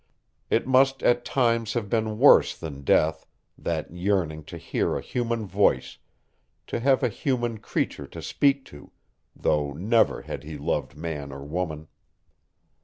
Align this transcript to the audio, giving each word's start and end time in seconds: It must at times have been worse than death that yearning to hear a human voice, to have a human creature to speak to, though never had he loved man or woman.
It 0.49 0.65
must 0.65 1.03
at 1.03 1.23
times 1.23 1.73
have 1.73 1.87
been 1.87 2.17
worse 2.17 2.57
than 2.57 2.81
death 2.81 3.27
that 3.55 3.93
yearning 3.93 4.43
to 4.45 4.57
hear 4.57 4.95
a 4.95 4.99
human 5.01 5.45
voice, 5.45 5.99
to 6.65 6.79
have 6.79 7.03
a 7.03 7.07
human 7.07 7.59
creature 7.59 8.07
to 8.07 8.21
speak 8.23 8.65
to, 8.73 8.91
though 9.35 9.73
never 9.73 10.23
had 10.23 10.41
he 10.41 10.57
loved 10.57 10.97
man 10.97 11.31
or 11.31 11.43
woman. 11.45 11.87